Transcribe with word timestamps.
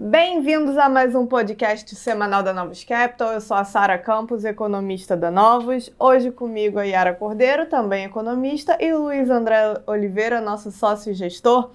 Bem-vindos 0.00 0.78
a 0.78 0.88
mais 0.88 1.12
um 1.16 1.26
podcast 1.26 1.92
semanal 1.96 2.40
da 2.40 2.52
Novos 2.52 2.84
Capital. 2.84 3.32
Eu 3.32 3.40
sou 3.40 3.56
a 3.56 3.64
Sara 3.64 3.98
Campos, 3.98 4.44
economista 4.44 5.16
da 5.16 5.28
Novos. 5.28 5.90
Hoje 5.98 6.30
comigo 6.30 6.78
a 6.78 6.84
Yara 6.84 7.12
Cordeiro, 7.12 7.66
também 7.66 8.04
economista, 8.04 8.78
e 8.80 8.94
Luiz 8.94 9.28
André 9.28 9.74
Oliveira, 9.88 10.40
nosso 10.40 10.70
sócio 10.70 11.12
gestor, 11.12 11.70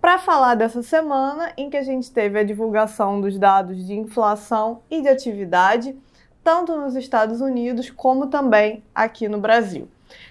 para 0.00 0.16
falar 0.16 0.54
dessa 0.54 0.80
semana 0.80 1.52
em 1.56 1.68
que 1.68 1.76
a 1.76 1.82
gente 1.82 2.08
teve 2.12 2.38
a 2.38 2.44
divulgação 2.44 3.20
dos 3.20 3.36
dados 3.36 3.84
de 3.84 3.94
inflação 3.94 4.82
e 4.88 5.02
de 5.02 5.08
atividade, 5.08 5.98
tanto 6.44 6.76
nos 6.76 6.94
Estados 6.94 7.40
Unidos 7.40 7.90
como 7.90 8.28
também 8.28 8.84
aqui 8.94 9.28
no 9.28 9.38
Brasil. 9.38 9.88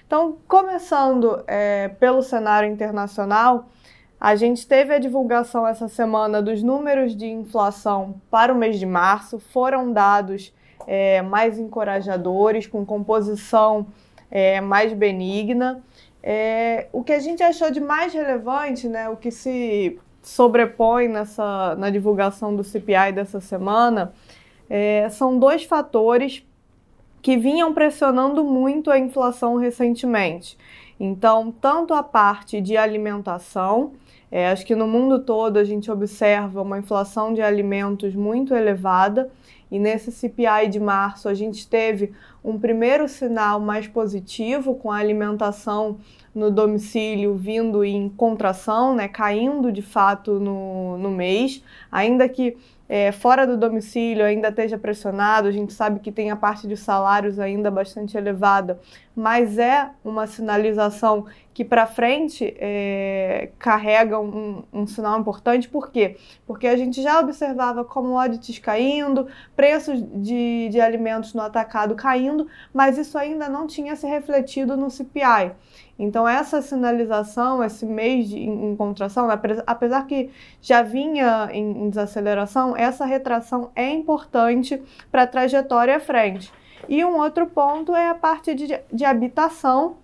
Então, 0.07 0.38
começando 0.47 1.43
é, 1.47 1.89
pelo 1.99 2.21
cenário 2.21 2.71
internacional, 2.71 3.67
a 4.25 4.35
gente 4.35 4.65
teve 4.65 4.91
a 4.91 4.97
divulgação 4.97 5.67
essa 5.67 5.88
semana 5.88 6.41
dos 6.41 6.63
números 6.63 7.16
de 7.16 7.27
inflação 7.27 8.20
para 8.31 8.52
o 8.52 8.57
mês 8.57 8.79
de 8.79 8.85
março, 8.88 9.38
foram 9.38 9.93
dados 9.93 10.52
é, 10.88 11.21
mais 11.21 11.59
encorajadores, 11.59 12.66
com 12.66 12.83
composição 12.83 13.85
é, 14.31 14.59
mais 14.59 14.93
benigna. 14.93 15.83
É, 16.23 16.88
o 16.91 17.03
que 17.03 17.13
a 17.13 17.19
gente 17.19 17.43
achou 17.43 17.69
de 17.69 17.80
mais 17.80 18.16
relevante, 18.16 18.89
né, 18.89 19.07
o 19.09 19.16
que 19.16 19.30
se 19.30 19.99
sobrepõe 20.23 21.07
nessa, 21.07 21.75
na 21.75 21.91
divulgação 21.91 22.55
do 22.55 22.63
CPI 22.63 23.11
dessa 23.13 23.39
semana, 23.39 24.11
é, 24.67 25.07
são 25.09 25.38
dois 25.38 25.66
fatores 25.66 26.44
que 27.21 27.38
vinham 27.38 27.75
pressionando 27.75 28.44
muito 28.44 28.89
a 28.89 28.97
inflação 28.97 29.55
recentemente. 29.57 30.57
Então, 30.99 31.52
tanto 31.52 31.94
a 31.94 32.02
parte 32.02 32.59
de 32.59 32.75
alimentação, 32.75 33.94
é, 34.31 34.49
acho 34.49 34.65
que 34.65 34.75
no 34.75 34.88
mundo 34.88 35.20
todo 35.20 35.57
a 35.57 35.63
gente 35.63 35.91
observa 35.91 36.61
uma 36.61 36.80
inflação 36.80 37.33
de 37.33 37.41
alimentos 37.41 38.16
muito 38.16 38.53
elevada 38.53 39.30
e 39.72 39.80
nesse 39.80 40.11
CPI 40.11 40.67
de 40.69 40.80
março 40.80 41.27
a 41.27 41.33
gente 41.33 41.67
teve 41.67 42.11
um 42.44 42.59
primeiro 42.59 43.08
sinal 43.08 43.59
mais 43.59 43.88
positivo 43.88 44.75
com 44.75 44.91
a 44.91 44.97
alimentação 44.97 45.97
no 46.33 46.52
domicílio 46.52 47.35
vindo 47.35 47.83
em 47.83 48.09
contração, 48.09 48.94
né, 48.95 49.08
caindo 49.08 49.72
de 49.72 49.81
fato 49.81 50.39
no, 50.39 50.97
no 50.97 51.09
mês, 51.09 51.63
ainda 51.91 52.28
que 52.28 52.57
é, 52.88 53.11
fora 53.11 53.47
do 53.47 53.58
domicílio 53.58 54.23
ainda 54.23 54.50
esteja 54.50 54.78
pressionado, 54.78 55.47
a 55.47 55.52
gente 55.52 55.73
sabe 55.73 56.00
que 56.00 56.11
tem 56.11 56.30
a 56.30 56.36
parte 56.36 56.67
de 56.67 56.78
salários 56.78 57.39
ainda 57.39 57.72
bastante 57.72 58.16
elevada, 58.16 58.80
mas 59.16 59.58
é 59.58 59.89
uma 60.03 60.28
sinalização 60.28 61.25
que 61.53 61.63
para 61.63 61.88
frente 61.88 62.53
é, 62.59 63.50
carrega 63.58 64.19
um, 64.19 64.63
um, 64.73 64.86
sinal 64.86 65.19
importante, 65.19 65.69
por 65.69 65.89
quê? 65.89 66.17
Porque 66.45 66.67
a 66.67 66.75
gente 66.75 67.02
já 67.02 67.19
observava 67.19 67.83
commodities 67.83 68.59
caindo, 68.59 69.28
preços 69.56 70.03
de, 70.22 70.67
de 70.69 70.81
alimentos 70.81 71.33
no 71.33 71.41
atacado 71.41 71.95
caindo, 71.95 72.45
mas 72.73 72.97
isso 72.97 73.17
ainda 73.17 73.47
não 73.47 73.66
tinha 73.66 73.95
se 73.95 74.06
refletido 74.06 74.75
no 74.75 74.91
CPI. 74.91 75.53
Então, 75.97 76.27
essa 76.27 76.61
sinalização, 76.61 77.63
esse 77.63 77.85
mês 77.85 78.27
de, 78.27 78.38
em, 78.38 78.71
em 78.71 78.75
contração, 78.75 79.29
apesar 79.65 80.05
que 80.05 80.29
já 80.61 80.81
vinha 80.81 81.49
em, 81.51 81.85
em 81.85 81.89
desaceleração, 81.89 82.75
essa 82.75 83.05
retração 83.05 83.71
é 83.75 83.89
importante 83.89 84.81
para 85.09 85.23
a 85.23 85.27
trajetória 85.27 85.95
à 85.95 85.99
frente. 85.99 86.51
E 86.89 87.03
um 87.05 87.17
outro 87.17 87.47
ponto 87.47 87.95
é 87.95 88.09
a 88.09 88.16
parte 88.16 88.53
de, 88.53 88.77
de 88.91 89.05
habitação, 89.05 89.97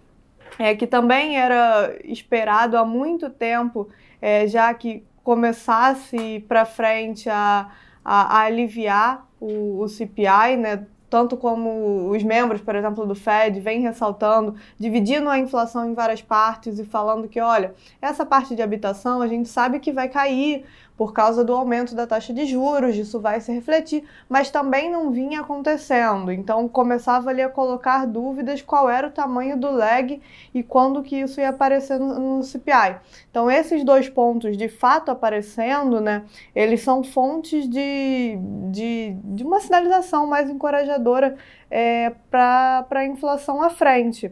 é, 0.58 0.76
que 0.76 0.88
também 0.88 1.38
era 1.38 1.94
esperado 2.06 2.78
há 2.78 2.86
muito 2.86 3.30
tempo, 3.30 3.90
é, 4.22 4.48
já 4.48 4.74
que 4.74 5.04
começasse 5.24 6.44
para 6.48 6.66
frente 6.66 7.30
a, 7.30 7.70
a, 8.04 8.38
a 8.38 8.42
aliviar 8.44 9.28
o, 9.40 9.82
o 9.82 9.88
CPI, 9.88 10.58
né, 10.58 10.86
tanto 11.12 11.36
como 11.36 12.10
os 12.10 12.24
membros, 12.24 12.62
por 12.62 12.74
exemplo, 12.74 13.06
do 13.06 13.14
Fed, 13.14 13.60
vêm 13.60 13.82
ressaltando, 13.82 14.56
dividindo 14.80 15.30
a 15.30 15.38
inflação 15.38 15.86
em 15.90 15.94
várias 15.94 16.22
partes 16.22 16.80
e 16.80 16.86
falando 16.86 17.28
que, 17.28 17.42
olha, 17.42 17.76
essa 18.02 18.26
parte 18.26 18.56
de 18.56 18.62
habitação 18.62 19.22
a 19.22 19.28
gente 19.28 19.50
sabe 19.50 19.82
que 19.82 19.92
vai 19.92 20.08
cair 20.08 20.64
por 21.02 21.14
causa 21.14 21.44
do 21.44 21.52
aumento 21.52 21.96
da 21.96 22.06
taxa 22.06 22.32
de 22.32 22.46
juros, 22.46 22.96
isso 22.96 23.20
vai 23.20 23.42
se 23.42 23.52
refletir, 23.52 24.04
mas 24.30 24.52
também 24.52 24.88
não 24.88 25.10
vinha 25.10 25.42
acontecendo. 25.42 26.32
Então 26.32 26.70
começava 26.70 27.32
ali 27.32 27.42
a 27.42 27.50
colocar 27.50 28.06
dúvidas 28.06 28.62
qual 28.62 28.88
era 28.88 29.08
o 29.08 29.10
tamanho 29.10 29.58
do 29.58 29.72
lag 29.72 30.22
e 30.54 30.62
quando 30.62 31.02
que 31.02 31.16
isso 31.16 31.42
ia 31.42 31.50
aparecer 31.50 32.00
no, 32.00 32.44
CPI. 32.44 32.98
Então 33.32 33.50
esses 33.50 33.84
dois 33.84 34.10
pontos 34.10 34.56
de 34.56 34.70
fato 34.70 35.10
aparecendo, 35.10 36.00
né, 36.00 36.24
eles 36.54 36.82
são 36.82 37.04
fontes 37.04 37.68
de, 37.68 38.38
de, 38.70 39.18
de 39.24 39.44
uma 39.44 39.60
sinalização 39.60 40.28
mais 40.28 40.52
encorajadora 40.52 41.36
é, 41.72 42.12
para 42.30 42.86
a 42.92 43.06
inflação 43.08 43.64
à 43.64 43.72
frente. 43.72 44.32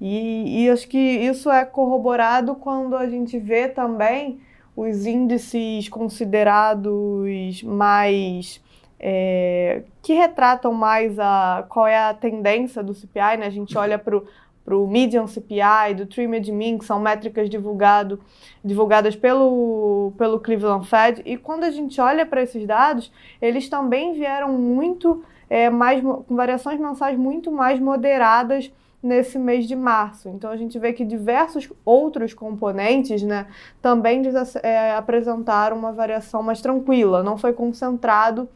E, 0.00 0.64
e 0.64 0.70
acho 0.70 0.88
que 0.88 0.96
isso 0.98 1.50
é 1.50 1.66
corroborado 1.66 2.54
quando 2.54 2.96
a 2.96 3.06
gente 3.06 3.38
vê 3.38 3.68
também 3.68 4.40
os 4.76 5.06
índices 5.06 5.88
considerados 5.88 7.62
mais 7.62 8.60
é, 9.00 9.82
que 10.02 10.12
retratam 10.12 10.72
mais 10.72 11.18
a 11.18 11.64
qual 11.68 11.86
é 11.86 11.96
a 11.96 12.14
tendência 12.14 12.82
do 12.82 12.94
CPI, 12.94 13.38
né? 13.38 13.46
A 13.46 13.50
gente 13.50 13.76
olha 13.78 13.98
para 13.98 14.76
o 14.76 14.86
median 14.86 15.26
CPI, 15.26 15.94
do 15.96 16.06
Trimmed 16.06 16.52
Mean, 16.52 16.78
que 16.78 16.84
são 16.84 17.00
métricas 17.00 17.48
divulgado, 17.48 18.20
divulgadas 18.62 19.16
pelo, 19.16 20.12
pelo 20.18 20.40
Cleveland 20.40 20.86
Fed, 20.86 21.22
e 21.24 21.36
quando 21.36 21.64
a 21.64 21.70
gente 21.70 22.00
olha 22.00 22.26
para 22.26 22.42
esses 22.42 22.66
dados, 22.66 23.10
eles 23.40 23.68
também 23.68 24.12
vieram 24.12 24.52
muito 24.52 25.24
é, 25.48 25.70
mais 25.70 26.02
com 26.02 26.36
variações 26.36 26.80
mensais 26.80 27.16
muito 27.18 27.50
mais 27.50 27.80
moderadas 27.80 28.72
nesse 29.02 29.38
mês 29.38 29.66
de 29.66 29.76
março. 29.76 30.28
Então 30.28 30.50
a 30.50 30.56
gente 30.56 30.78
vê 30.78 30.92
que 30.92 31.04
diversos 31.04 31.72
outros 31.84 32.34
componentes 32.34 33.22
né, 33.22 33.46
também 33.80 34.22
é, 34.62 34.94
apresentaram 34.94 35.76
uma 35.76 35.92
variação 35.92 36.42
mais 36.42 36.60
tranquila, 36.60 37.22
não 37.22 37.36
foi 37.36 37.52
concentrado 37.52 38.48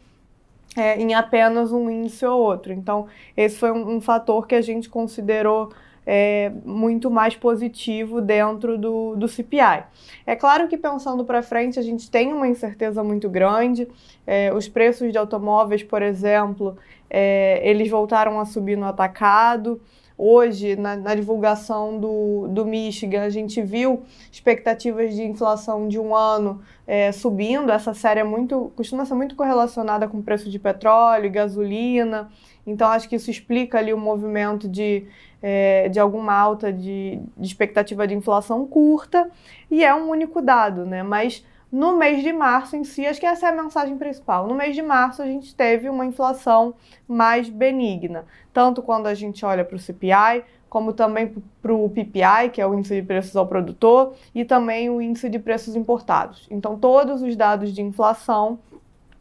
é, 0.77 1.01
em 1.01 1.15
apenas 1.15 1.73
um 1.73 1.91
índice 1.91 2.25
ou 2.25 2.41
outro. 2.41 2.73
Então, 2.73 3.07
esse 3.37 3.59
foi 3.59 3.71
um, 3.71 3.97
um 3.97 4.01
fator 4.01 4.47
que 4.47 4.55
a 4.55 4.61
gente 4.61 4.89
considerou 4.89 5.71
é, 6.13 6.51
muito 6.65 7.09
mais 7.09 7.37
positivo 7.37 8.21
dentro 8.21 8.77
do, 8.77 9.15
do 9.15 9.29
CPI. 9.29 9.85
É 10.27 10.35
claro 10.35 10.67
que 10.67 10.77
pensando 10.77 11.25
para 11.25 11.41
frente, 11.41 11.79
a 11.79 11.83
gente 11.83 12.11
tem 12.11 12.33
uma 12.33 12.49
incerteza 12.49 13.05
muito 13.05 13.31
grande. 13.31 13.87
É, 14.27 14.53
os 14.53 14.69
preços 14.69 15.13
de 15.13 15.19
automóveis, 15.19 15.85
por 15.85 16.03
exemplo, 16.03 16.77
é, 17.09 17.61
eles 17.63 17.89
voltaram 17.89 18.41
a 18.41 18.45
subir 18.45 18.77
no 18.77 18.87
atacado. 18.87 19.81
Hoje, 20.19 20.75
na, 20.75 20.97
na, 20.97 21.15
divulgação 21.15 22.01
do, 22.01 22.49
do 22.49 22.67
Michigan, 22.67 23.23
a 23.23 23.31
gente 23.31 23.63
viu 23.63 24.03
expectativas 24.33 25.15
de 25.15 25.23
inflação 25.23 25.87
de 25.87 25.99
um 25.99 26.13
ano 26.13 26.61
é, 26.89 27.13
subindo. 27.13 27.71
Essa 27.71 27.95
série 27.95 28.19
é 28.19 28.25
muito, 28.25 28.73
costuma 28.75 29.05
ser 29.05 29.15
muito 29.15 29.37
correlacionada 29.37 30.09
com 30.09 30.19
o 30.19 30.23
preço 30.25 30.51
de 30.51 30.59
petróleo 30.59 31.31
gasolina. 31.31 32.29
Então, 32.67 32.89
acho 32.89 33.09
que 33.09 33.17
isso 33.17 33.31
explica 33.31 33.79
ali 33.79 33.93
o 33.93 33.99
movimento 33.99 34.69
de, 34.69 35.07
é, 35.43 35.89
de 35.89 35.99
alguma 35.99 36.35
alta 36.35 36.73
de, 36.73 37.21
de 37.37 37.47
expectativa 37.47 38.07
de 38.07 38.15
inflação 38.15 38.67
curta. 38.67 39.31
E 39.71 39.85
é 39.85 39.95
um 39.95 40.09
único 40.09 40.41
dado, 40.43 40.85
né? 40.85 41.03
Mas 41.03 41.45
no 41.71 41.97
mês 41.97 42.23
de 42.23 42.33
março 42.33 42.75
em 42.75 42.83
si, 42.83 43.07
acho 43.07 43.21
que 43.21 43.27
essa 43.27 43.47
é 43.47 43.51
a 43.51 43.63
mensagem 43.63 43.97
principal. 43.97 44.47
No 44.47 44.55
mês 44.55 44.75
de 44.75 44.83
março, 44.83 45.23
a 45.23 45.27
gente 45.27 45.55
teve 45.55 45.89
uma 45.89 46.05
inflação 46.05 46.75
mais 47.07 47.49
benigna, 47.49 48.25
tanto 48.53 48.83
quando 48.83 49.07
a 49.07 49.15
gente 49.15 49.45
olha 49.45 49.65
para 49.65 49.77
o 49.77 49.79
CPI, 49.79 50.45
como 50.69 50.93
também 50.93 51.35
para 51.61 51.73
o 51.73 51.89
PPI, 51.89 52.51
que 52.53 52.61
é 52.61 52.67
o 52.67 52.75
índice 52.75 52.95
de 52.95 53.03
preços 53.03 53.37
ao 53.37 53.47
produtor, 53.47 54.15
e 54.35 54.45
também 54.45 54.89
o 54.91 55.01
índice 55.01 55.29
de 55.29 55.39
preços 55.39 55.77
importados. 55.77 56.47
Então, 56.51 56.77
todos 56.79 57.23
os 57.23 57.37
dados 57.37 57.73
de 57.73 57.83
inflação 57.83 58.59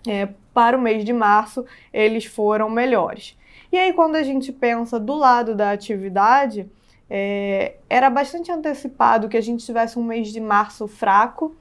é, 0.07 0.29
para 0.53 0.77
o 0.77 0.81
mês 0.81 1.03
de 1.03 1.13
março, 1.13 1.65
eles 1.93 2.25
foram 2.25 2.69
melhores. 2.69 3.37
E 3.71 3.77
aí, 3.77 3.93
quando 3.93 4.15
a 4.15 4.23
gente 4.23 4.51
pensa 4.51 4.99
do 4.99 5.13
lado 5.13 5.55
da 5.55 5.71
atividade, 5.71 6.69
é, 7.09 7.75
era 7.89 8.09
bastante 8.09 8.51
antecipado 8.51 9.29
que 9.29 9.37
a 9.37 9.41
gente 9.41 9.65
tivesse 9.65 9.97
um 9.97 10.03
mês 10.03 10.31
de 10.31 10.39
março 10.39 10.87
fraco, 10.87 11.55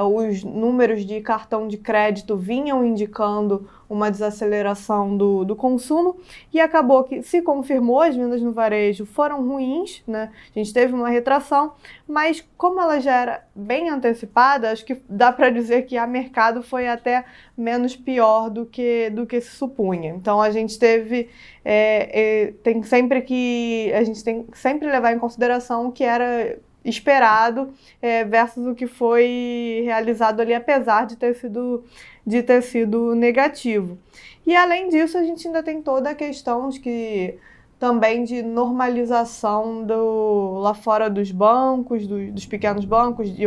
os 0.00 0.42
números 0.42 1.04
de 1.04 1.20
cartão 1.20 1.68
de 1.68 1.76
crédito 1.76 2.36
vinham 2.36 2.82
indicando 2.84 3.68
uma 3.92 4.10
desaceleração 4.10 5.14
do, 5.14 5.44
do 5.44 5.54
consumo 5.54 6.16
e 6.50 6.58
acabou 6.58 7.04
que 7.04 7.22
se 7.22 7.42
confirmou, 7.42 8.00
as 8.00 8.16
vendas 8.16 8.40
no 8.40 8.50
varejo 8.50 9.04
foram 9.04 9.46
ruins, 9.46 10.02
né? 10.06 10.30
A 10.54 10.58
gente 10.58 10.72
teve 10.72 10.94
uma 10.94 11.10
retração, 11.10 11.74
mas 12.08 12.42
como 12.56 12.80
ela 12.80 13.00
já 13.00 13.14
era 13.14 13.46
bem 13.54 13.90
antecipada, 13.90 14.70
acho 14.70 14.86
que 14.86 15.02
dá 15.06 15.30
para 15.30 15.50
dizer 15.50 15.82
que 15.82 15.98
a 15.98 16.06
mercado 16.06 16.62
foi 16.62 16.88
até 16.88 17.26
menos 17.54 17.94
pior 17.94 18.48
do 18.48 18.64
que, 18.64 19.10
do 19.10 19.26
que 19.26 19.42
se 19.42 19.50
supunha. 19.50 20.14
Então 20.14 20.40
a 20.40 20.50
gente 20.50 20.78
teve, 20.78 21.28
é, 21.62 22.44
é, 22.44 22.52
tem 22.62 22.82
sempre 22.82 23.20
que, 23.20 23.92
a 23.94 24.02
gente 24.04 24.24
tem 24.24 24.46
sempre 24.54 24.90
levar 24.90 25.12
em 25.12 25.18
consideração 25.18 25.92
que 25.92 26.02
era 26.02 26.58
esperado 26.84 27.72
é, 28.00 28.24
versus 28.24 28.66
o 28.66 28.74
que 28.74 28.86
foi 28.86 29.82
realizado 29.84 30.40
ali, 30.40 30.54
apesar 30.54 31.06
de 31.06 31.16
ter 31.16 31.34
sido, 31.34 31.84
de 32.26 32.42
ter 32.42 32.62
sido 32.62 33.14
negativo. 33.14 33.98
E 34.46 34.56
além 34.56 34.88
disso, 34.88 35.16
a 35.16 35.22
gente 35.22 35.46
ainda 35.46 35.62
tem 35.62 35.80
toda 35.80 36.10
a 36.10 36.14
questão 36.14 36.68
de 36.68 36.80
que 36.80 37.38
também 37.78 38.24
de 38.24 38.42
normalização 38.42 39.84
do, 39.84 40.58
lá 40.60 40.74
fora 40.74 41.10
dos 41.10 41.32
bancos, 41.32 42.06
do, 42.06 42.30
dos 42.30 42.46
pequenos 42.46 42.84
bancos, 42.84 43.34
de 43.34 43.44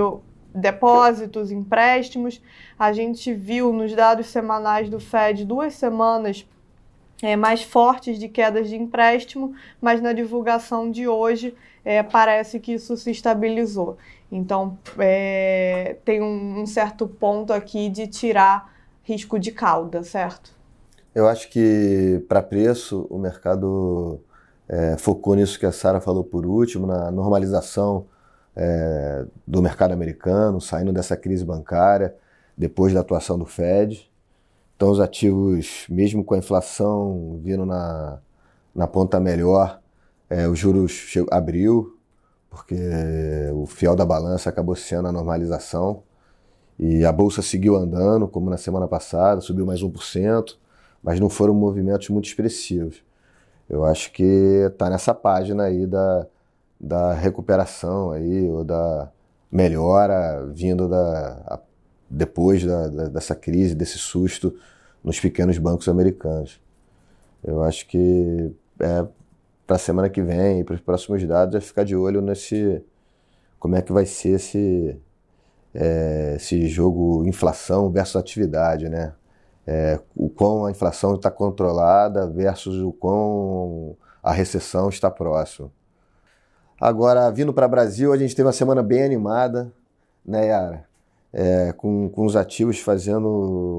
depósitos, 0.53 1.51
empréstimos. 1.51 2.41
A 2.77 2.91
gente 2.91 3.33
viu 3.33 3.71
nos 3.71 3.93
dados 3.93 4.27
semanais 4.27 4.89
do 4.89 4.99
Fed 4.99 5.45
duas 5.45 5.73
semanas 5.75 6.45
é, 7.21 7.35
mais 7.35 7.63
fortes 7.63 8.19
de 8.19 8.27
quedas 8.27 8.69
de 8.69 8.75
empréstimo, 8.75 9.53
mas 9.81 10.01
na 10.01 10.13
divulgação 10.13 10.89
de 10.89 11.07
hoje 11.07 11.55
é, 11.83 12.01
parece 12.03 12.59
que 12.59 12.73
isso 12.73 12.97
se 12.97 13.11
estabilizou. 13.11 13.97
Então, 14.31 14.77
é, 14.97 15.97
tem 16.03 16.21
um, 16.21 16.61
um, 16.61 16.65
certo 16.65 17.07
ponto 17.07 17.53
aqui 17.53 17.89
de 17.89 18.07
tirar 18.07 18.73
risco 19.03 19.39
de 19.39 19.51
cauda, 19.51 20.03
certo? 20.03 20.51
Eu 21.13 21.27
acho 21.27 21.49
que, 21.49 22.25
para 22.27 22.41
preço, 22.41 23.07
o 23.09 23.17
mercado 23.17 24.19
é, 24.67 24.97
focou 24.97 25.35
nisso 25.35 25.59
que 25.59 25.65
a 25.65 25.71
Sara 25.71 26.01
falou 26.01 26.23
por 26.23 26.45
último, 26.45 26.87
na 26.87 27.11
normalização 27.11 28.07
é, 28.55 29.25
do 29.45 29.61
mercado 29.61 29.93
americano, 29.93 30.59
saindo 30.59 30.91
dessa 30.91 31.15
crise 31.15 31.45
bancária, 31.45 32.15
depois 32.57 32.93
da 32.93 33.01
atuação 33.01 33.37
do 33.37 33.45
Fed. 33.45 34.09
Então, 34.75 34.91
os 34.91 34.99
ativos, 34.99 35.85
mesmo 35.89 36.23
com 36.23 36.33
a 36.33 36.37
inflação 36.37 37.39
vindo 37.41 37.65
na, 37.65 38.19
na 38.73 38.87
ponta 38.87 39.19
melhor, 39.19 39.79
é, 40.29 40.47
os 40.47 40.59
juros 40.59 41.13
abriu, 41.31 41.97
porque 42.49 42.75
o 43.53 43.65
fiel 43.65 43.95
da 43.95 44.05
balança 44.05 44.49
acabou 44.49 44.75
sendo 44.75 45.07
a 45.07 45.11
normalização. 45.11 46.03
E 46.77 47.05
a 47.05 47.11
bolsa 47.11 47.41
seguiu 47.41 47.75
andando, 47.75 48.27
como 48.27 48.49
na 48.49 48.57
semana 48.57 48.87
passada, 48.87 49.39
subiu 49.41 49.65
mais 49.65 49.81
1%, 49.81 50.57
mas 51.01 51.19
não 51.19 51.29
foram 51.29 51.53
movimentos 51.53 52.09
muito 52.09 52.25
expressivos. 52.25 53.03
Eu 53.69 53.85
acho 53.85 54.11
que 54.11 54.23
está 54.67 54.89
nessa 54.89 55.13
página 55.13 55.63
aí 55.63 55.85
da, 55.87 56.27
da 56.79 57.13
recuperação 57.13 58.11
aí, 58.11 58.49
ou 58.49 58.63
da 58.63 59.09
melhora 59.51 60.45
vindo 60.53 60.89
da, 60.89 61.59
depois 62.09 62.63
da, 62.63 62.87
da, 62.87 63.07
dessa 63.07 63.35
crise, 63.35 63.75
desse 63.75 63.97
susto 63.97 64.55
nos 65.03 65.19
pequenos 65.19 65.57
bancos 65.57 65.87
americanos. 65.87 66.59
Eu 67.43 67.61
acho 67.63 67.87
que 67.87 68.51
é, 68.79 69.05
para 69.65 69.75
a 69.75 69.79
semana 69.79 70.09
que 70.09 70.21
vem 70.21 70.61
e 70.61 70.63
para 70.63 70.75
os 70.75 70.81
próximos 70.81 71.23
dados 71.25 71.55
é 71.55 71.61
ficar 71.61 71.83
de 71.83 71.95
olho 71.95 72.21
nesse 72.21 72.83
como 73.59 73.75
é 73.75 73.81
que 73.81 73.91
vai 73.91 74.05
ser 74.05 74.35
esse, 74.35 74.99
é, 75.73 76.33
esse 76.35 76.67
jogo 76.67 77.25
inflação 77.25 77.89
versus 77.89 78.15
atividade, 78.15 78.89
né? 78.89 79.13
É, 79.67 79.99
o 80.15 80.29
quão 80.29 80.65
a 80.65 80.71
inflação 80.71 81.15
está 81.15 81.31
controlada 81.31 82.27
versus 82.27 82.79
o 82.81 82.93
quão 82.93 83.97
a 84.21 84.31
recessão 84.31 84.89
está 84.89 85.09
próximo. 85.09 85.71
Agora, 86.79 87.31
vindo 87.31 87.53
para 87.53 87.65
o 87.65 87.69
Brasil, 87.69 88.13
a 88.13 88.17
gente 88.17 88.35
teve 88.35 88.45
uma 88.45 88.53
semana 88.53 88.83
bem 88.83 89.03
animada, 89.03 89.71
né, 90.23 90.47
Yara? 90.47 90.85
É, 91.37 91.73
com, 91.73 92.07
com 92.07 92.25
os 92.25 92.37
ativos 92.37 92.79
fazendo 92.79 93.27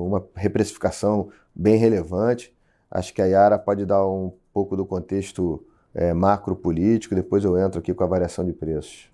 uma 0.06 0.22
reprecificação 0.34 1.30
bem 1.54 1.76
relevante. 1.76 2.54
Acho 2.90 3.14
que 3.14 3.22
a 3.22 3.24
Yara 3.24 3.58
pode 3.58 3.86
dar 3.86 4.06
um 4.06 4.30
pouco 4.52 4.76
do 4.76 4.84
contexto 4.84 5.64
é, 5.94 6.12
macro 6.12 6.54
político, 6.54 7.14
depois 7.14 7.44
eu 7.44 7.58
entro 7.58 7.80
aqui 7.80 7.94
com 7.94 8.04
a 8.04 8.06
variação 8.06 8.44
de 8.44 8.52
preços. 8.52 9.10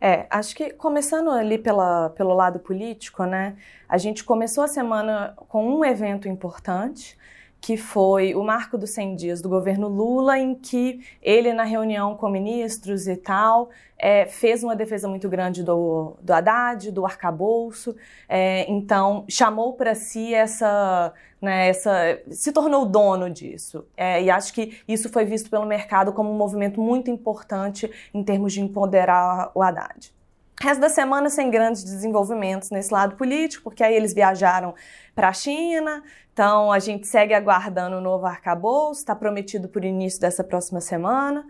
É, 0.00 0.26
acho 0.28 0.54
que 0.54 0.70
começando 0.70 1.30
ali 1.30 1.56
pela, 1.56 2.10
pelo 2.10 2.34
lado 2.34 2.58
político, 2.58 3.24
né? 3.24 3.56
A 3.88 3.96
gente 3.96 4.24
começou 4.24 4.64
a 4.64 4.68
semana 4.68 5.34
com 5.48 5.64
um 5.64 5.84
evento 5.84 6.28
importante, 6.28 7.16
que 7.60 7.76
foi 7.76 8.34
o 8.34 8.42
marco 8.42 8.78
dos 8.78 8.90
100 8.90 9.16
dias 9.16 9.42
do 9.42 9.48
governo 9.48 9.88
Lula, 9.88 10.38
em 10.38 10.54
que 10.54 11.00
ele, 11.20 11.52
na 11.52 11.64
reunião 11.64 12.16
com 12.16 12.28
ministros 12.28 13.08
e 13.08 13.16
tal, 13.16 13.70
é, 13.98 14.26
fez 14.26 14.62
uma 14.62 14.76
defesa 14.76 15.08
muito 15.08 15.28
grande 15.28 15.62
do, 15.62 16.16
do 16.22 16.32
Haddad, 16.32 16.92
do 16.92 17.04
arcabouço, 17.04 17.96
é, 18.28 18.70
então 18.70 19.24
chamou 19.28 19.72
para 19.72 19.94
si 19.94 20.32
essa, 20.32 21.12
né, 21.42 21.68
essa. 21.68 22.20
se 22.30 22.52
tornou 22.52 22.86
dono 22.86 23.28
disso. 23.28 23.84
É, 23.96 24.22
e 24.22 24.30
acho 24.30 24.52
que 24.52 24.80
isso 24.86 25.08
foi 25.08 25.24
visto 25.24 25.50
pelo 25.50 25.66
mercado 25.66 26.12
como 26.12 26.30
um 26.30 26.36
movimento 26.36 26.80
muito 26.80 27.10
importante 27.10 27.90
em 28.14 28.22
termos 28.22 28.52
de 28.52 28.60
empoderar 28.60 29.50
o 29.54 29.62
Haddad. 29.62 30.17
Resto 30.60 30.80
da 30.80 30.88
semana 30.88 31.30
sem 31.30 31.50
grandes 31.50 31.84
desenvolvimentos 31.84 32.70
nesse 32.70 32.92
lado 32.92 33.14
político, 33.14 33.64
porque 33.64 33.84
aí 33.84 33.94
eles 33.94 34.12
viajaram 34.12 34.74
para 35.14 35.28
a 35.28 35.32
China, 35.32 36.02
então 36.32 36.72
a 36.72 36.80
gente 36.80 37.06
segue 37.06 37.32
aguardando 37.32 37.96
o 37.96 38.00
novo 38.00 38.26
arcabouço, 38.26 39.00
está 39.00 39.14
prometido 39.14 39.68
por 39.68 39.84
início 39.84 40.20
dessa 40.20 40.42
próxima 40.42 40.80
semana. 40.80 41.44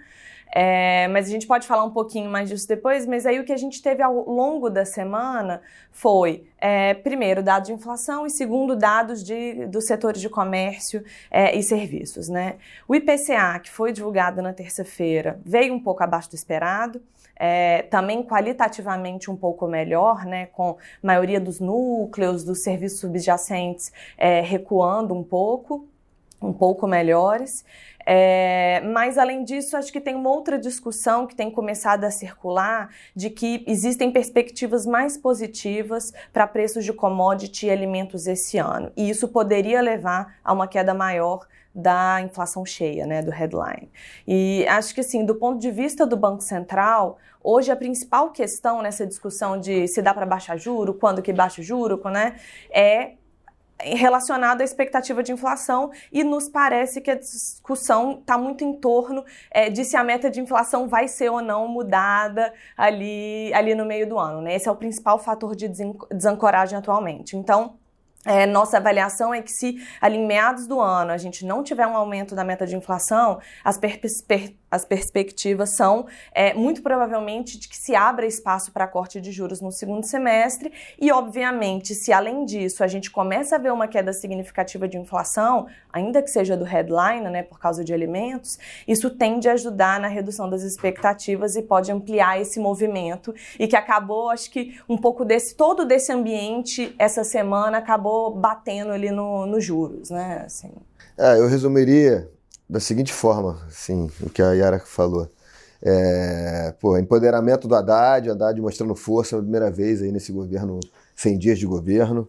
É, 0.55 1.07
mas 1.09 1.27
a 1.27 1.31
gente 1.31 1.47
pode 1.47 1.67
falar 1.67 1.85
um 1.85 1.91
pouquinho 1.91 2.31
mais 2.31 2.49
disso 2.49 2.67
depois. 2.67 3.07
Mas 3.07 3.27
aí 3.27 3.39
o 3.39 3.45
que 3.45 3.53
a 3.53 3.57
gente 3.57 3.83
teve 3.83 4.03
ao 4.03 4.29
longo 4.29 4.71
da 4.71 4.85
semana 4.85 5.61
foi, 5.93 6.47
é, 6.59 6.95
primeiro, 6.95 7.43
dados 7.43 7.69
de 7.69 7.75
inflação 7.75 8.27
e 8.27 8.31
segundo, 8.31 8.75
dados 8.75 9.23
de, 9.23 9.67
dos 9.67 9.87
setores 9.87 10.21
de 10.21 10.29
comércio 10.29 11.05
é, 11.31 11.57
e 11.57 11.63
serviços. 11.63 12.29
Né? 12.29 12.57
O 12.87 12.95
IPCA, 12.95 13.61
que 13.63 13.71
foi 13.71 13.93
divulgado 13.93 14.41
na 14.41 14.53
terça-feira, 14.53 15.39
veio 15.45 15.75
um 15.75 15.81
pouco 15.81 16.03
abaixo 16.03 16.31
do 16.31 16.35
esperado. 16.35 17.01
É, 17.39 17.83
também 17.83 18.23
qualitativamente 18.23 19.31
um 19.31 19.37
pouco 19.37 19.67
melhor, 19.69 20.25
né, 20.25 20.47
com 20.47 20.71
a 20.71 21.07
maioria 21.07 21.41
dos 21.41 21.61
núcleos, 21.61 22.45
dos 22.45 22.61
serviços 22.61 23.01
subjacentes 23.01 23.93
é, 24.17 24.41
recuando 24.41 25.15
um 25.15 25.23
pouco, 25.23 25.87
um 26.43 26.53
pouco 26.53 26.87
melhores. 26.87 27.65
É, 28.11 28.81
mas, 28.87 29.19
além 29.19 29.45
disso, 29.45 29.77
acho 29.77 29.93
que 29.93 30.01
tem 30.01 30.15
uma 30.15 30.31
outra 30.31 30.59
discussão 30.59 31.27
que 31.27 31.37
tem 31.37 31.51
começado 31.51 32.05
a 32.05 32.11
circular 32.11 32.89
de 33.15 33.29
que 33.29 33.63
existem 33.67 34.11
perspectivas 34.11 34.87
mais 34.87 35.19
positivas 35.19 36.11
para 36.33 36.47
preços 36.47 36.87
de 36.87 36.93
commodity 36.95 37.67
e 37.67 37.71
alimentos 37.71 38.27
esse 38.27 38.57
ano. 38.57 38.91
E 38.97 39.11
isso 39.11 39.29
poderia 39.29 39.83
levar 39.83 40.39
a 40.43 40.55
uma 40.55 40.67
queda 40.67 40.95
maior 40.95 41.47
da 41.75 42.23
inflação 42.23 42.65
cheia, 42.65 43.07
né, 43.07 43.21
do 43.21 43.31
headline. 43.31 43.91
E 44.27 44.67
acho 44.69 44.95
que, 44.95 45.03
assim, 45.03 45.23
do 45.23 45.35
ponto 45.35 45.59
de 45.61 45.71
vista 45.71 46.07
do 46.07 46.17
Banco 46.17 46.43
Central, 46.43 47.19
hoje 47.45 47.71
a 47.71 47.77
principal 47.77 48.31
questão 48.31 48.81
nessa 48.81 49.07
discussão 49.07 49.61
de 49.61 49.87
se 49.87 50.01
dá 50.01 50.15
para 50.15 50.25
baixar 50.25 50.57
juro, 50.57 50.95
quando 50.95 51.21
que 51.21 51.31
baixa 51.31 51.63
juro, 51.63 52.01
né, 52.09 52.37
é 52.71 53.19
relacionado 53.81 54.61
à 54.61 54.65
expectativa 54.65 55.23
de 55.23 55.33
inflação 55.33 55.91
e 56.13 56.25
nos 56.25 56.49
parece 56.49 57.01
que 57.01 57.11
a 57.11 57.15
discussão 57.15 58.19
está 58.21 58.37
muito 58.37 58.65
em 58.65 58.75
torno 58.75 59.25
é, 59.51 59.71
de 59.71 59.85
se 59.85 59.97
a 59.97 60.03
meta 60.03 60.31
de 60.31 60.41
inflação 60.41 60.89
vai 60.89 61.07
ser 61.07 61.31
ou 61.31 61.41
não 61.41 61.69
mudada 61.69 62.53
ali, 62.77 63.53
ali 63.55 63.75
no 63.75 63.85
meio 63.85 64.09
do 64.09 64.19
ano. 64.19 64.41
Né? 64.41 64.55
Esse 64.55 64.69
é 64.69 64.73
o 64.73 64.77
principal 64.77 65.19
fator 65.19 65.55
de 65.55 65.69
desancoragem 66.11 66.77
atualmente. 66.77 67.37
Então, 67.37 67.77
é, 68.25 68.47
nossa 68.47 68.77
avaliação 68.79 69.33
é 69.33 69.41
que 69.41 69.51
se 69.51 69.77
ali 70.01 70.17
em 70.17 70.27
meados 70.27 70.67
do 70.67 70.81
ano 70.81 71.13
a 71.13 71.17
gente 71.17 71.47
não 71.47 71.63
tiver 71.63 71.87
um 71.87 71.97
aumento 71.97 72.35
da 72.35 72.45
meta 72.45 72.67
de 72.67 72.77
inflação, 72.77 73.39
as, 73.65 73.79
per 73.79 74.01
per 74.27 74.55
as 74.71 74.85
perspectivas 74.85 75.71
são 75.71 76.07
é, 76.33 76.55
muito 76.55 76.83
provavelmente 76.83 77.59
de 77.59 77.69
que 77.69 77.77
se 77.77 77.95
abra 77.95 78.27
espaço 78.27 78.73
para 78.73 78.87
corte 78.87 79.21
de 79.21 79.33
juros 79.33 79.61
no 79.61 79.73
segundo 79.73 80.05
semestre 80.05 80.73
e, 81.01 81.11
obviamente, 81.11 81.95
se 81.95 82.13
além 82.13 82.45
disso 82.45 82.85
a 82.85 82.87
gente 82.87 83.11
começa 83.11 83.57
a 83.57 83.59
ver 83.59 83.73
uma 83.73 83.89
queda 83.89 84.13
significativa 84.13 84.87
de 84.87 84.99
inflação, 84.99 85.67
ainda 85.93 86.23
que 86.23 86.31
seja 86.31 86.57
do 86.57 86.65
headline, 86.65 87.29
né, 87.31 87.43
por 87.43 87.59
causa 87.59 87.85
de 87.85 87.93
alimentos, 87.93 88.59
isso 88.87 89.11
tende 89.11 89.49
a 89.49 89.53
ajudar 89.53 90.01
na 90.01 90.09
redução 90.09 90.49
das 90.49 90.63
expectativas 90.63 91.57
e 91.57 91.63
pode 91.63 91.91
ampliar 91.91 92.41
esse 92.41 92.61
movimento 92.61 93.35
e 93.59 93.67
que 93.67 93.77
acabou, 93.77 94.31
acho 94.31 94.51
que 94.51 94.79
um 94.89 94.97
pouco 94.97 95.25
desse 95.25 95.55
todo 95.55 95.85
desse 95.85 96.13
ambiente 96.13 96.95
essa 96.99 97.25
semana 97.25 97.79
acabou 97.79 98.35
batendo 98.35 98.93
ali 98.93 99.11
nos 99.11 99.49
no 99.49 99.61
juros, 99.61 100.11
né? 100.11 100.43
Assim. 100.45 100.73
É, 101.17 101.39
eu 101.39 101.49
resumiria 101.49 102.29
da 102.69 102.81
seguinte 102.81 103.13
forma, 103.13 103.61
assim, 103.67 104.11
o 104.21 104.29
que 104.29 104.43
a 104.43 104.53
Yara 104.53 104.79
falou. 104.79 105.31
É, 105.81 106.75
pô, 106.81 106.99
empoderamento 106.99 107.69
do 107.69 107.75
Haddad, 107.75 108.31
Haddad 108.31 108.61
mostrando 108.61 108.95
força 108.95 109.31
pela 109.31 109.43
primeira 109.43 109.71
vez 109.71 110.03
aí 110.03 110.11
nesse 110.11 110.33
governo, 110.33 110.81
100 111.17 111.39
dias 111.39 111.59
de 111.59 111.67
governo. 111.67 112.29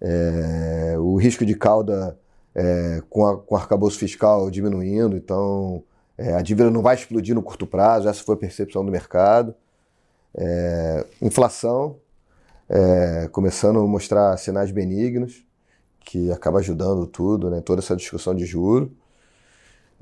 É, 0.00 0.96
o 0.98 1.16
risco 1.16 1.46
de 1.46 1.54
cauda 1.54 2.18
é, 2.54 3.02
com, 3.08 3.26
a, 3.26 3.38
com 3.38 3.54
o 3.54 3.58
arcabouço 3.58 3.98
fiscal 3.98 4.50
diminuindo, 4.50 5.16
então 5.16 5.82
é, 6.18 6.34
a 6.34 6.42
dívida 6.42 6.70
não 6.70 6.82
vai 6.82 6.96
explodir 6.96 7.34
no 7.34 7.42
curto 7.42 7.66
prazo, 7.66 8.08
essa 8.08 8.22
foi 8.22 8.34
a 8.34 8.38
percepção 8.38 8.84
do 8.84 8.90
mercado. 8.90 9.54
É, 10.34 11.06
inflação, 11.20 11.96
é, 12.68 13.28
começando 13.30 13.80
a 13.80 13.86
mostrar 13.86 14.36
sinais 14.38 14.70
benignos, 14.70 15.44
que 16.00 16.32
acaba 16.32 16.58
ajudando 16.58 17.06
tudo, 17.06 17.48
né, 17.50 17.60
toda 17.60 17.80
essa 17.80 17.94
discussão 17.96 18.34
de 18.34 18.44
juros. 18.44 18.90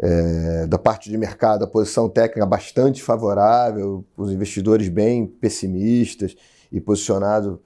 É, 0.03 0.67
da 0.67 0.79
parte 0.79 1.11
de 1.11 1.19
mercado, 1.19 1.65
a 1.65 1.69
posição 1.69 2.09
técnica 2.09 2.47
bastante 2.47 3.03
favorável, 3.03 4.03
os 4.17 4.33
investidores 4.33 4.89
bem 4.89 5.27
pessimistas 5.27 6.35
e 6.73 6.81
posicionados 6.81 7.59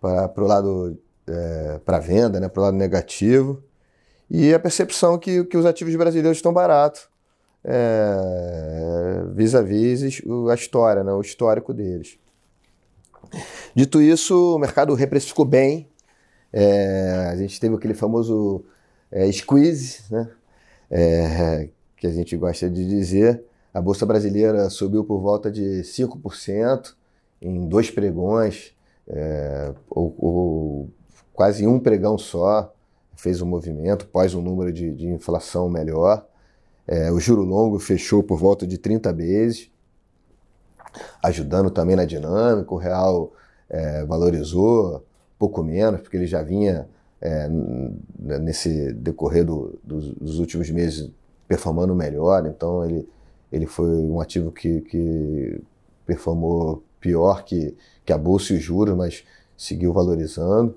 para 0.00 0.32
o 0.42 0.46
lado 0.46 0.98
é, 1.26 1.80
para 1.84 1.98
venda, 1.98 2.40
né, 2.40 2.48
para 2.48 2.60
o 2.60 2.64
lado 2.64 2.76
negativo. 2.76 3.62
E 4.30 4.54
a 4.54 4.58
percepção 4.58 5.18
que, 5.18 5.44
que 5.44 5.56
os 5.56 5.66
ativos 5.66 5.94
brasileiros 5.94 6.38
estão 6.38 6.52
baratos, 6.52 7.08
é, 7.62 9.22
vis-à-vis 9.34 10.02
-vis 10.02 10.50
a 10.50 10.54
história, 10.54 11.04
né, 11.04 11.12
o 11.12 11.20
histórico 11.20 11.74
deles. 11.74 12.18
Dito 13.74 14.00
isso, 14.00 14.56
o 14.56 14.58
mercado 14.58 14.94
reprecificou 14.94 15.44
bem. 15.44 15.88
É, 16.52 17.28
a 17.32 17.36
gente 17.36 17.58
teve 17.58 17.74
aquele 17.74 17.94
famoso 17.94 18.64
é, 19.10 19.30
squeeze, 19.32 20.02
né? 20.10 20.30
É, 20.90 21.68
que 22.04 22.08
a 22.08 22.12
gente 22.12 22.36
gosta 22.36 22.68
de 22.68 22.86
dizer. 22.86 23.42
A 23.72 23.80
Bolsa 23.80 24.04
Brasileira 24.04 24.68
subiu 24.68 25.04
por 25.04 25.20
volta 25.20 25.50
de 25.50 25.80
5% 25.80 26.94
em 27.40 27.66
dois 27.66 27.90
pregões, 27.90 28.74
é, 29.08 29.72
ou, 29.88 30.14
ou, 30.18 30.90
quase 31.32 31.66
um 31.66 31.80
pregão 31.80 32.18
só 32.18 32.74
fez 33.16 33.40
um 33.40 33.46
movimento, 33.46 34.06
pós 34.06 34.34
um 34.34 34.42
número 34.42 34.70
de, 34.70 34.92
de 34.92 35.06
inflação 35.06 35.70
melhor. 35.70 36.26
É, 36.86 37.10
o 37.10 37.18
juro 37.18 37.42
longo 37.42 37.78
fechou 37.78 38.22
por 38.22 38.38
volta 38.38 38.66
de 38.66 38.76
30 38.76 39.10
vezes, 39.14 39.70
ajudando 41.22 41.70
também 41.70 41.96
na 41.96 42.04
dinâmica. 42.04 42.74
O 42.74 42.76
real 42.76 43.32
é, 43.70 44.04
valorizou 44.04 45.02
pouco 45.38 45.62
menos, 45.62 46.02
porque 46.02 46.18
ele 46.18 46.26
já 46.26 46.42
vinha 46.42 46.86
é, 47.18 47.48
nesse 48.18 48.92
decorrer 48.92 49.46
do, 49.46 49.78
dos, 49.82 50.12
dos, 50.12 50.38
últimos 50.38 50.68
meses 50.68 51.10
performando 51.46 51.94
melhor, 51.94 52.46
então 52.46 52.84
ele, 52.84 53.08
ele 53.52 53.66
foi 53.66 53.88
um 53.88 54.20
ativo 54.20 54.50
que, 54.50 54.80
que 54.82 55.60
performou 56.06 56.82
pior 57.00 57.44
que, 57.44 57.76
que 58.04 58.12
a 58.12 58.18
bolsa 58.18 58.52
e 58.52 58.56
os 58.56 58.62
juros, 58.62 58.96
mas 58.96 59.24
seguiu 59.56 59.92
valorizando. 59.92 60.76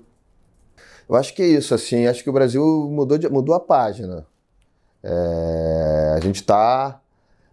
Eu 1.08 1.16
acho 1.16 1.34
que 1.34 1.42
é 1.42 1.46
isso, 1.46 1.74
assim, 1.74 2.06
acho 2.06 2.22
que 2.22 2.30
o 2.30 2.32
Brasil 2.32 2.62
mudou, 2.90 3.16
de, 3.16 3.28
mudou 3.28 3.54
a 3.54 3.60
página. 3.60 4.26
É, 5.02 6.14
a 6.16 6.20
gente 6.20 6.36
está, 6.36 7.00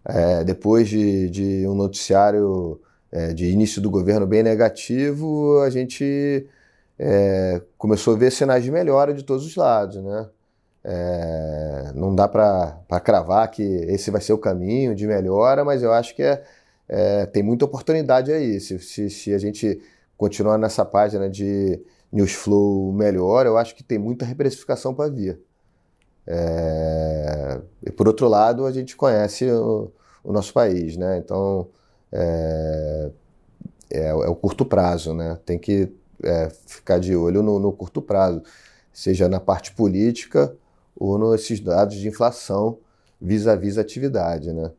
é, 0.03 0.43
depois 0.43 0.89
de, 0.89 1.29
de, 1.29 1.67
um 1.67 1.75
noticiário 1.75 2.81
é, 3.11 3.33
de 3.33 3.49
início 3.49 3.81
do 3.81 3.89
governo 3.89 4.27
bem 4.27 4.43
negativo, 4.43 5.61
a 5.61 5.69
gente 5.69 6.47
é, 6.99 7.61
começou 7.77 8.15
a 8.15 8.17
ver 8.17 8.31
sinais 8.31 8.63
de 8.63 8.71
melhora 8.71 9.13
de 9.13 9.23
todos 9.23 9.45
os 9.45 9.55
lados, 9.55 9.97
né? 10.03 10.29
É, 10.87 11.91
não 11.95 12.13
dá 12.13 12.27
para 12.27 12.99
cravar 13.03 13.49
que 13.49 13.63
esse 13.63 14.11
vai 14.11 14.21
ser 14.21 14.33
o 14.33 14.37
caminho 14.37 14.93
de 14.93 15.07
melhora, 15.07 15.65
mas 15.65 15.81
eu 15.81 15.91
acho 15.91 16.15
que 16.15 16.21
é, 16.21 16.43
é 16.87 17.25
tem 17.25 17.41
muita 17.41 17.65
oportunidade 17.65 18.31
aí. 18.31 18.59
Se, 18.59 18.77
se, 18.77 19.09
se, 19.09 19.33
a 19.33 19.39
gente 19.39 19.81
continuar 20.15 20.59
nessa 20.59 20.85
página 20.85 21.27
de 21.27 21.81
news 22.11 22.33
flow 22.33 22.93
melhor, 22.93 23.47
eu 23.47 23.57
acho 23.57 23.75
que 23.75 23.83
tem 23.83 23.97
muita 23.97 24.25
reprecificação 24.25 24.93
para 24.93 25.09
vir. 25.09 25.39
É, 26.27 27.61
e 27.83 27.91
por 27.91 28.07
outro 28.07 28.27
lado, 28.27 28.67
a 28.67 28.71
gente 28.71 28.95
conhece 28.95 29.49
o, 29.49 29.91
o 30.23 30.31
nosso 30.31 30.53
país, 30.53 30.97
né? 30.97 31.17
Então 31.17 31.67
é, 32.11 33.11
é, 33.89 34.07
é 34.09 34.13
o 34.13 34.35
curto 34.35 34.63
prazo, 34.65 35.15
né? 35.15 35.39
Tem 35.43 35.57
que 35.57 35.91
é, 36.23 36.49
ficar 36.67 36.99
de 36.99 37.15
olho 37.15 37.41
no, 37.41 37.57
no, 37.57 37.71
curto 37.73 38.03
prazo, 38.03 38.43
seja 38.93 39.27
na 39.27 39.39
parte 39.39 39.73
política 39.73 40.55
ou 40.97 41.31
nesses 41.31 41.59
dados 41.59 41.95
de 41.95 42.07
inflação 42.07 42.77
vis-à-vis 43.21 43.75
-vis 43.75 43.81
atividade, 43.81 44.53
né? 44.53 44.71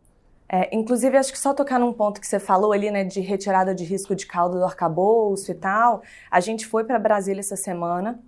É, 0.49 0.75
inclusive, 0.75 1.17
acho 1.17 1.33
que 1.33 1.39
só 1.39 1.53
tocar 1.53 1.79
num 1.81 1.93
ponto 1.93 2.21
que 2.21 2.27
você 2.27 2.39
falou 2.39 2.73
ali, 2.73 2.91
né, 2.91 3.03
de 3.03 3.21
retirada 3.21 3.75
de 3.75 3.85
risco 3.85 4.15
de 4.15 4.27
caldo 4.27 4.59
do 4.59 4.65
arcabouço 4.65 5.51
e 5.51 5.55
tal. 5.55 6.03
A 6.31 6.39
gente 6.41 6.67
foi 6.67 6.85
para 6.85 6.99
Brasília 6.99 7.41
essa 7.41 7.57
semana 7.57 8.21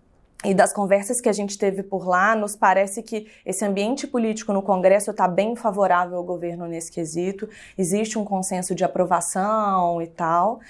e 0.45 0.55
das 0.55 0.73
conversas 0.73 1.21
que 1.21 1.29
a 1.29 1.33
gente 1.33 1.59
teve 1.59 1.83
por 1.83 2.07
lá, 2.07 2.37
nos 2.37 2.55
parece 2.55 3.03
que 3.03 3.27
esse 3.45 3.65
ambiente 3.65 4.07
político 4.07 4.53
no 4.53 4.63
Congresso 4.63 5.11
está 5.11 5.27
bem 5.27 5.57
favorável 5.57 6.17
ao 6.17 6.23
governo 6.23 6.67
nesse 6.69 6.93
quesito. 6.93 7.49
Existe 7.77 8.17
um 8.19 8.25
consenso 8.25 8.73
de 8.73 8.85
aprovação 8.85 10.01
e 10.01 10.07
tal. 10.07 10.61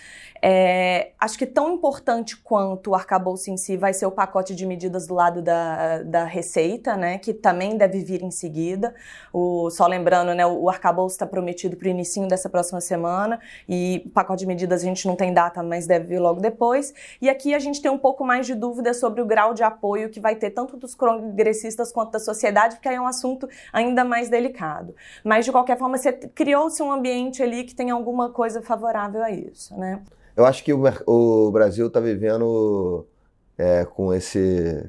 É, 0.40 1.12
acho 1.18 1.36
que 1.36 1.46
tão 1.46 1.74
importante 1.74 2.36
quanto 2.36 2.90
o 2.90 2.94
arcabouço 2.94 3.50
em 3.50 3.56
si 3.56 3.76
vai 3.76 3.92
ser 3.92 4.06
o 4.06 4.10
pacote 4.10 4.54
de 4.54 4.64
medidas 4.66 5.06
do 5.06 5.14
lado 5.14 5.42
da, 5.42 6.02
da 6.02 6.24
Receita, 6.24 6.96
né, 6.96 7.18
que 7.18 7.32
também 7.32 7.76
deve 7.76 8.02
vir 8.04 8.22
em 8.22 8.30
seguida. 8.30 8.94
O, 9.32 9.70
só 9.70 9.86
lembrando, 9.86 10.34
né, 10.34 10.46
o 10.46 10.68
arcabouço 10.68 11.14
está 11.14 11.26
prometido 11.26 11.76
para 11.76 11.86
o 11.86 11.90
início 11.90 12.26
dessa 12.26 12.48
próxima 12.48 12.80
semana 12.80 13.40
e 13.68 14.02
o 14.06 14.10
pacote 14.10 14.40
de 14.40 14.46
medidas 14.46 14.82
a 14.82 14.84
gente 14.84 15.06
não 15.06 15.16
tem 15.16 15.32
data, 15.32 15.62
mas 15.62 15.86
deve 15.86 16.06
vir 16.06 16.18
logo 16.18 16.40
depois. 16.40 16.94
E 17.20 17.28
aqui 17.28 17.54
a 17.54 17.58
gente 17.58 17.82
tem 17.82 17.90
um 17.90 17.98
pouco 17.98 18.24
mais 18.24 18.46
de 18.46 18.54
dúvida 18.54 18.94
sobre 18.94 19.20
o 19.20 19.26
grau 19.26 19.54
de 19.54 19.62
apoio 19.62 20.08
que 20.08 20.20
vai 20.20 20.34
ter 20.36 20.50
tanto 20.50 20.76
dos 20.76 20.94
congressistas 20.94 21.92
quanto 21.92 22.12
da 22.12 22.18
sociedade, 22.18 22.76
porque 22.76 22.88
aí 22.88 22.96
é 22.96 23.00
um 23.00 23.06
assunto 23.06 23.48
ainda 23.72 24.04
mais 24.04 24.28
delicado. 24.28 24.94
Mas, 25.24 25.44
de 25.44 25.52
qualquer 25.52 25.78
forma, 25.78 25.96
criou-se 26.34 26.82
um 26.82 26.92
ambiente 26.92 27.42
ali 27.42 27.64
que 27.64 27.74
tem 27.74 27.90
alguma 27.90 28.30
coisa 28.30 28.62
favorável 28.62 29.22
a 29.22 29.30
isso, 29.30 29.76
né? 29.76 30.02
Eu 30.38 30.46
acho 30.46 30.62
que 30.62 30.72
o, 30.72 30.80
o 31.04 31.50
Brasil 31.50 31.88
está 31.88 31.98
vivendo 31.98 33.04
é, 33.58 33.84
com 33.84 34.14
esse 34.14 34.88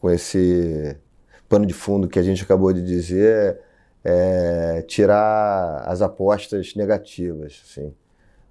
com 0.00 0.10
esse 0.10 0.96
pano 1.48 1.66
de 1.66 1.74
fundo 1.74 2.08
que 2.08 2.18
a 2.18 2.22
gente 2.22 2.42
acabou 2.42 2.72
de 2.72 2.82
dizer, 2.82 3.60
é, 4.02 4.82
tirar 4.88 5.84
as 5.86 6.00
apostas 6.02 6.74
negativas, 6.74 7.62
assim, 7.68 7.94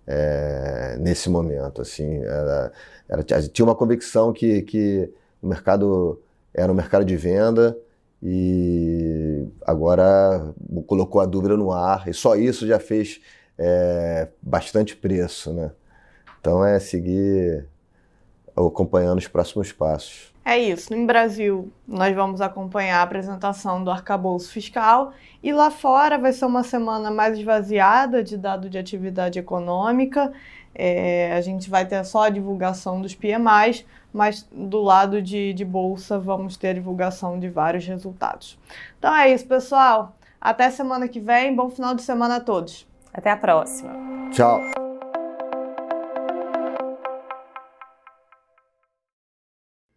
é, 0.06 0.98
nesse 1.00 1.28
momento, 1.30 1.82
assim, 1.82 2.18
era, 2.24 2.72
era, 3.10 3.24
tinha 3.24 3.66
uma 3.66 3.76
convicção 3.76 4.32
que, 4.32 4.62
que 4.64 5.12
o 5.42 5.48
mercado 5.48 6.22
era 6.54 6.72
um 6.72 6.76
mercado 6.76 7.06
de 7.06 7.18
venda 7.18 7.76
e 8.22 9.48
agora 9.66 10.54
colocou 10.86 11.20
a 11.20 11.26
dúvida 11.26 11.58
no 11.58 11.72
ar 11.72 12.08
e 12.08 12.14
só 12.14 12.36
isso 12.36 12.68
já 12.68 12.80
fez 12.80 13.22
é, 13.58 14.28
bastante 14.42 14.96
preço, 14.96 15.52
né? 15.52 15.72
Então 16.40 16.64
é 16.64 16.80
seguir 16.80 17.66
acompanhando 18.56 19.20
os 19.20 19.28
próximos 19.28 19.72
passos. 19.72 20.34
É 20.44 20.58
isso. 20.58 20.96
No 20.96 21.06
Brasil, 21.06 21.72
nós 21.86 22.16
vamos 22.16 22.40
acompanhar 22.40 23.00
a 23.00 23.04
apresentação 23.04 23.84
do 23.84 23.92
arcabouço 23.92 24.50
fiscal 24.50 25.12
e 25.44 25.52
lá 25.52 25.70
fora 25.70 26.18
vai 26.18 26.32
ser 26.32 26.46
uma 26.46 26.64
semana 26.64 27.12
mais 27.12 27.38
esvaziada 27.38 28.24
de 28.24 28.38
dado 28.38 28.70
de 28.70 28.78
atividade 28.78 29.38
econômica. 29.38 30.32
É, 30.74 31.34
a 31.34 31.42
gente 31.42 31.70
vai 31.70 31.86
ter 31.86 32.02
só 32.06 32.24
a 32.24 32.30
divulgação 32.30 33.02
dos 33.02 33.14
PMIs, 33.14 33.86
mas 34.14 34.48
do 34.50 34.82
lado 34.82 35.22
de, 35.22 35.52
de 35.52 35.66
bolsa 35.66 36.18
vamos 36.18 36.56
ter 36.56 36.70
a 36.70 36.74
divulgação 36.74 37.38
de 37.38 37.50
vários 37.50 37.86
resultados. 37.86 38.58
Então 38.98 39.14
é 39.14 39.30
isso, 39.30 39.46
pessoal. 39.46 40.16
Até 40.40 40.70
semana 40.70 41.10
que 41.10 41.20
vem. 41.20 41.54
Bom 41.54 41.70
final 41.70 41.94
de 41.94 42.04
semana 42.04 42.38
a 42.38 42.40
todos. 42.40 42.88
Até 43.14 43.32
a 43.32 43.38
próxima. 43.38 43.92
Tchau. 44.32 44.87